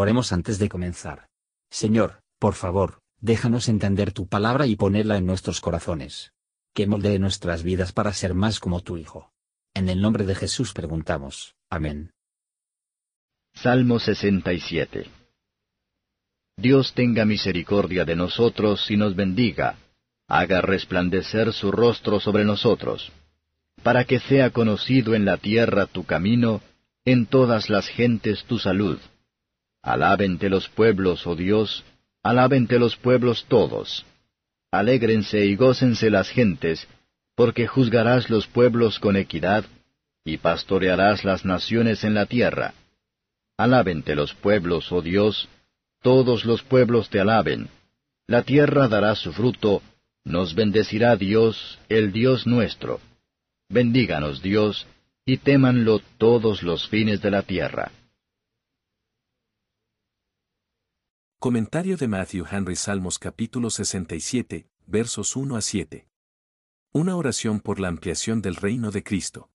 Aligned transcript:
Oremos 0.00 0.32
antes 0.32 0.58
de 0.58 0.70
comenzar. 0.70 1.28
Señor, 1.68 2.22
por 2.38 2.54
favor, 2.54 3.02
déjanos 3.20 3.68
entender 3.68 4.12
tu 4.12 4.26
palabra 4.26 4.66
y 4.66 4.74
ponerla 4.74 5.18
en 5.18 5.26
nuestros 5.26 5.60
corazones. 5.60 6.32
Que 6.72 6.86
moldee 6.86 7.18
nuestras 7.18 7.62
vidas 7.62 7.92
para 7.92 8.14
ser 8.14 8.32
más 8.32 8.60
como 8.60 8.80
tu 8.80 8.96
Hijo. 8.96 9.30
En 9.74 9.90
el 9.90 10.00
nombre 10.00 10.24
de 10.24 10.34
Jesús 10.34 10.72
preguntamos. 10.72 11.54
Amén. 11.68 12.12
Salmo 13.52 13.98
67 13.98 15.10
Dios 16.56 16.94
tenga 16.94 17.26
misericordia 17.26 18.06
de 18.06 18.16
nosotros 18.16 18.90
y 18.90 18.96
nos 18.96 19.14
bendiga, 19.14 19.76
haga 20.26 20.62
resplandecer 20.62 21.52
su 21.52 21.70
rostro 21.70 22.20
sobre 22.20 22.46
nosotros, 22.46 23.12
para 23.82 24.06
que 24.06 24.18
sea 24.18 24.48
conocido 24.48 25.14
en 25.14 25.26
la 25.26 25.36
tierra 25.36 25.84
tu 25.84 26.04
camino, 26.04 26.62
en 27.04 27.26
todas 27.26 27.68
las 27.68 27.86
gentes 27.88 28.44
tu 28.44 28.58
salud. 28.58 28.98
Alábente 29.82 30.50
los 30.50 30.68
pueblos, 30.68 31.26
oh 31.26 31.36
Dios, 31.36 31.84
alábente 32.22 32.78
los 32.78 32.96
pueblos 32.96 33.46
todos. 33.48 34.04
Alégrense 34.70 35.46
y 35.46 35.56
gócense 35.56 36.10
las 36.10 36.28
gentes, 36.28 36.86
porque 37.34 37.66
juzgarás 37.66 38.28
los 38.28 38.46
pueblos 38.46 38.98
con 38.98 39.16
equidad, 39.16 39.64
y 40.24 40.36
pastorearás 40.36 41.24
las 41.24 41.44
naciones 41.44 42.04
en 42.04 42.14
la 42.14 42.26
tierra. 42.26 42.74
Alábente 43.56 44.14
los 44.14 44.34
pueblos, 44.34 44.92
oh 44.92 45.02
Dios, 45.02 45.48
todos 46.02 46.44
los 46.44 46.62
pueblos 46.62 47.08
te 47.08 47.20
alaben. 47.20 47.68
La 48.26 48.42
tierra 48.42 48.88
dará 48.88 49.14
su 49.14 49.32
fruto, 49.32 49.82
nos 50.24 50.54
bendecirá 50.54 51.16
Dios, 51.16 51.78
el 51.88 52.12
Dios 52.12 52.46
nuestro. 52.46 53.00
Bendíganos 53.68 54.42
Dios, 54.42 54.86
y 55.24 55.38
témanlo 55.38 56.00
todos 56.18 56.62
los 56.62 56.88
fines 56.88 57.22
de 57.22 57.30
la 57.30 57.42
tierra. 57.42 57.92
Comentario 61.42 61.96
de 61.96 62.06
Matthew 62.06 62.44
Henry 62.50 62.76
Salmos 62.76 63.18
capítulo 63.18 63.70
67, 63.70 64.68
versos 64.86 65.36
1 65.36 65.56
a 65.56 65.62
7. 65.62 66.06
Una 66.92 67.16
oración 67.16 67.60
por 67.60 67.80
la 67.80 67.88
ampliación 67.88 68.42
del 68.42 68.56
reino 68.56 68.90
de 68.90 69.02
Cristo. 69.02 69.48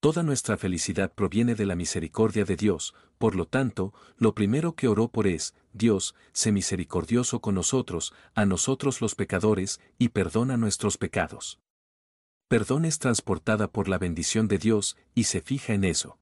Toda 0.00 0.22
nuestra 0.22 0.56
felicidad 0.56 1.12
proviene 1.12 1.56
de 1.56 1.66
la 1.66 1.76
misericordia 1.76 2.46
de 2.46 2.56
Dios, 2.56 2.94
por 3.18 3.36
lo 3.36 3.44
tanto, 3.44 3.92
lo 4.16 4.34
primero 4.34 4.76
que 4.76 4.88
oró 4.88 5.08
por 5.08 5.26
es, 5.26 5.54
Dios, 5.74 6.14
sé 6.32 6.52
misericordioso 6.52 7.42
con 7.42 7.54
nosotros, 7.54 8.14
a 8.34 8.46
nosotros 8.46 9.02
los 9.02 9.14
pecadores, 9.14 9.82
y 9.98 10.08
perdona 10.08 10.56
nuestros 10.56 10.96
pecados. 10.96 11.60
Perdón 12.48 12.86
es 12.86 12.98
transportada 12.98 13.70
por 13.70 13.88
la 13.88 13.98
bendición 13.98 14.48
de 14.48 14.56
Dios, 14.56 14.96
y 15.14 15.24
se 15.24 15.42
fija 15.42 15.74
en 15.74 15.84
eso. 15.84 16.18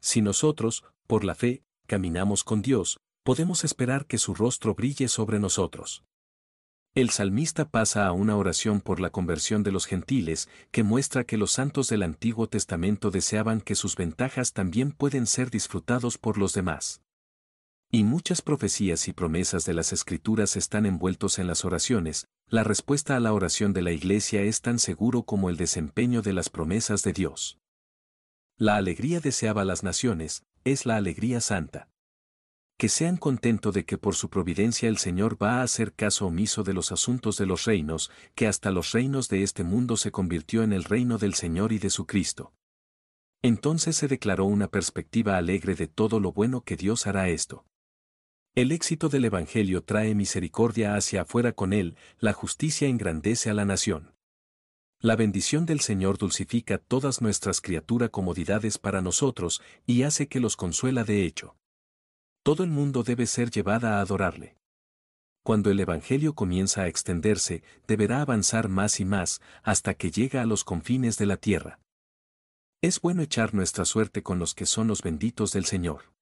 Si 0.00 0.22
nosotros, 0.22 0.84
por 1.08 1.24
la 1.24 1.34
fe, 1.34 1.64
caminamos 1.88 2.44
con 2.44 2.62
Dios, 2.62 3.00
podemos 3.22 3.64
esperar 3.64 4.06
que 4.06 4.18
su 4.18 4.34
rostro 4.34 4.74
brille 4.74 5.08
sobre 5.08 5.38
nosotros. 5.38 6.04
El 6.94 7.10
salmista 7.10 7.68
pasa 7.68 8.06
a 8.06 8.12
una 8.12 8.36
oración 8.36 8.80
por 8.80 8.98
la 8.98 9.10
conversión 9.10 9.62
de 9.62 9.70
los 9.70 9.86
gentiles, 9.86 10.48
que 10.72 10.82
muestra 10.82 11.24
que 11.24 11.36
los 11.36 11.52
santos 11.52 11.88
del 11.88 12.02
Antiguo 12.02 12.48
Testamento 12.48 13.10
deseaban 13.10 13.60
que 13.60 13.74
sus 13.74 13.94
ventajas 13.94 14.52
también 14.52 14.92
pueden 14.92 15.26
ser 15.26 15.50
disfrutados 15.50 16.18
por 16.18 16.38
los 16.38 16.54
demás. 16.54 17.02
Y 17.90 18.04
muchas 18.04 18.42
profecías 18.42 19.06
y 19.06 19.12
promesas 19.12 19.64
de 19.64 19.74
las 19.74 19.92
Escrituras 19.92 20.56
están 20.56 20.86
envueltos 20.86 21.38
en 21.38 21.46
las 21.46 21.64
oraciones, 21.64 22.26
la 22.48 22.64
respuesta 22.64 23.16
a 23.16 23.20
la 23.20 23.32
oración 23.32 23.72
de 23.72 23.82
la 23.82 23.92
Iglesia 23.92 24.42
es 24.42 24.60
tan 24.60 24.78
seguro 24.78 25.22
como 25.22 25.50
el 25.50 25.56
desempeño 25.56 26.20
de 26.22 26.32
las 26.32 26.50
promesas 26.50 27.02
de 27.02 27.12
Dios. 27.12 27.58
La 28.56 28.76
alegría 28.76 29.20
deseaba 29.20 29.64
las 29.64 29.84
naciones, 29.84 30.42
es 30.64 30.84
la 30.84 30.96
alegría 30.96 31.40
santa 31.40 31.88
que 32.78 32.88
sean 32.88 33.16
contento 33.16 33.72
de 33.72 33.84
que 33.84 33.98
por 33.98 34.14
su 34.14 34.30
providencia 34.30 34.88
el 34.88 34.98
Señor 34.98 35.42
va 35.42 35.56
a 35.56 35.62
hacer 35.62 35.92
caso 35.94 36.26
omiso 36.26 36.62
de 36.62 36.72
los 36.72 36.92
asuntos 36.92 37.36
de 37.36 37.44
los 37.44 37.64
reinos, 37.64 38.12
que 38.36 38.46
hasta 38.46 38.70
los 38.70 38.92
reinos 38.92 39.28
de 39.28 39.42
este 39.42 39.64
mundo 39.64 39.96
se 39.96 40.12
convirtió 40.12 40.62
en 40.62 40.72
el 40.72 40.84
reino 40.84 41.18
del 41.18 41.34
Señor 41.34 41.72
y 41.72 41.80
de 41.80 41.90
su 41.90 42.06
Cristo. 42.06 42.52
Entonces 43.42 43.96
se 43.96 44.06
declaró 44.06 44.44
una 44.44 44.68
perspectiva 44.68 45.36
alegre 45.36 45.74
de 45.74 45.88
todo 45.88 46.20
lo 46.20 46.32
bueno 46.32 46.62
que 46.62 46.76
Dios 46.76 47.08
hará 47.08 47.28
esto. 47.28 47.66
El 48.54 48.70
éxito 48.70 49.08
del 49.08 49.24
Evangelio 49.24 49.82
trae 49.82 50.14
misericordia 50.14 50.94
hacia 50.94 51.22
afuera 51.22 51.52
con 51.52 51.72
él, 51.72 51.96
la 52.20 52.32
justicia 52.32 52.86
engrandece 52.86 53.50
a 53.50 53.54
la 53.54 53.64
nación. 53.64 54.14
La 55.00 55.16
bendición 55.16 55.66
del 55.66 55.80
Señor 55.80 56.16
dulcifica 56.16 56.78
todas 56.78 57.22
nuestras 57.22 57.60
criaturas 57.60 58.10
comodidades 58.10 58.78
para 58.78 59.02
nosotros 59.02 59.62
y 59.84 60.04
hace 60.04 60.28
que 60.28 60.38
los 60.38 60.54
consuela 60.54 61.02
de 61.02 61.24
hecho 61.24 61.57
todo 62.48 62.64
el 62.64 62.70
mundo 62.70 63.02
debe 63.02 63.26
ser 63.26 63.50
llevada 63.50 63.98
a 63.98 64.00
adorarle. 64.00 64.56
Cuando 65.44 65.70
el 65.70 65.80
Evangelio 65.80 66.34
comienza 66.34 66.80
a 66.80 66.88
extenderse, 66.88 67.62
deberá 67.86 68.22
avanzar 68.22 68.70
más 68.70 69.00
y 69.00 69.04
más, 69.04 69.42
hasta 69.62 69.92
que 69.92 70.10
llega 70.10 70.40
a 70.40 70.46
los 70.46 70.64
confines 70.64 71.18
de 71.18 71.26
la 71.26 71.36
tierra. 71.36 71.78
Es 72.80 73.02
bueno 73.02 73.20
echar 73.20 73.52
nuestra 73.52 73.84
suerte 73.84 74.22
con 74.22 74.38
los 74.38 74.54
que 74.54 74.64
son 74.64 74.88
los 74.88 75.02
benditos 75.02 75.52
del 75.52 75.66
Señor. 75.66 76.14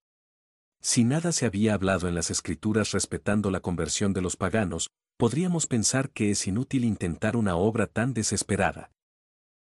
Si 0.82 1.04
nada 1.04 1.31
se 1.31 1.47
había 1.47 1.75
hablado 1.75 2.09
en 2.09 2.16
las 2.16 2.32
Escrituras 2.32 2.91
respetando 2.91 3.53
la 3.53 3.60
conversión 3.60 4.12
de 4.12 4.22
los 4.22 4.36
paganos, 4.36 4.91
podríamos 5.19 5.69
pensar 5.69 6.10
que 6.10 6.32
es 6.32 6.44
inútil 6.48 6.84
intentar 6.84 7.36
una 7.36 7.54
obra 7.54 7.86
tan 7.86 8.15
desesperada. 8.15 8.91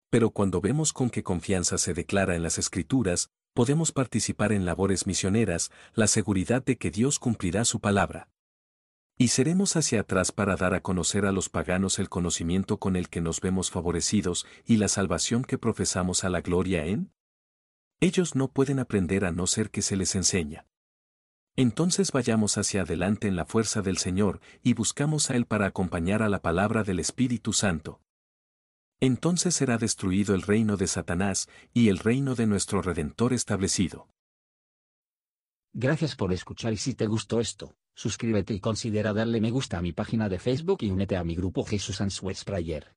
Pero 0.09 0.29
cuando 0.29 0.61
vemos 0.61 0.94
con 0.94 1.09
qué 1.09 1.21
confianza 1.21 1.77
se 1.77 1.94
declara 1.94 2.33
en 2.33 2.44
las 2.44 2.57
Escrituras, 2.57 3.27
podemos 3.55 3.93
participar 3.93 4.51
en 4.51 4.66
labores 4.66 5.07
misioneras, 5.07 5.71
la 5.93 6.07
seguridad 6.07 6.63
de 6.63 6.77
que 6.77 6.91
Dios 6.91 7.19
cumplirá 7.19 7.63
su 7.63 7.79
palabra. 7.79 8.27
Y 9.17 9.29
seremos 9.29 9.77
hacia 9.77 10.01
atrás 10.01 10.33
para 10.33 10.57
dar 10.57 10.73
a 10.73 10.81
conocer 10.81 11.25
a 11.25 11.31
los 11.31 11.47
paganos 11.47 11.97
el 11.97 12.09
conocimiento 12.09 12.79
con 12.79 12.97
el 12.97 13.07
que 13.07 13.21
nos 13.21 13.39
vemos 13.39 13.71
favorecidos 13.71 14.45
y 14.65 14.75
la 14.75 14.89
salvación 14.89 15.45
que 15.45 15.57
profesamos 15.57 16.25
a 16.25 16.29
la 16.29 16.41
gloria 16.41 16.85
en. 16.85 17.13
Ellos 18.01 18.35
no 18.35 18.49
pueden 18.49 18.77
aprender 18.77 19.23
a 19.23 19.31
no 19.31 19.47
ser 19.47 19.71
que 19.71 19.81
se 19.81 19.95
les 19.95 20.15
enseña. 20.15 20.67
Entonces 21.55 22.11
vayamos 22.11 22.57
hacia 22.57 22.81
adelante 22.81 23.29
en 23.29 23.38
la 23.38 23.45
fuerza 23.45 23.81
del 23.81 23.97
Señor 23.97 24.41
y 24.63 24.73
buscamos 24.73 25.31
a 25.31 25.38
Él 25.38 25.45
para 25.45 25.67
acompañar 25.67 26.21
a 26.21 26.27
la 26.27 26.41
palabra 26.41 26.83
del 26.83 26.99
Espíritu 26.99 27.53
Santo. 27.53 28.01
Entonces 29.00 29.56
será 29.56 29.78
destruido 29.78 30.35
el 30.35 30.41
reino 30.41 30.78
de 30.78 30.88
Satanás 30.88 31.47
y 31.73 31.89
el 31.89 32.00
reino 32.00 32.35
de 32.35 32.47
nuestro 32.47 32.81
Redentor 32.81 33.33
establecido. 33.33 34.07
Gracias 35.73 36.16
por 36.16 36.31
escuchar 36.31 36.72
y 36.72 36.78
si 36.78 36.94
te 36.94 37.06
gustó 37.06 37.41
esto, 37.41 37.75
suscríbete 37.94 38.53
y 38.53 38.61
considera 38.61 39.11
darle 39.11 39.41
me 39.41 39.51
gusta 39.51 39.78
a 39.78 39.81
mi 39.81 39.91
página 39.91 40.29
de 40.29 40.39
Facebook 40.39 40.78
y 40.81 40.91
únete 40.91 41.17
a 41.17 41.23
mi 41.25 41.35
grupo 41.35 41.66
Jesús 41.66 42.00
Answers 42.00 42.45
Prayer. 42.45 42.95